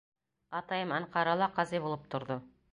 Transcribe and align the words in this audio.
Атайым 0.59 0.95
Анҡарала 0.97 1.51
ҡазый 1.61 1.85
булып 1.87 2.11
торҙо. 2.17 2.43